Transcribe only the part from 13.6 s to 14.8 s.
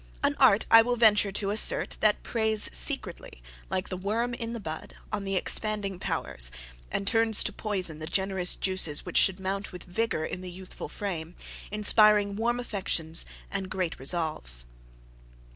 great resolves.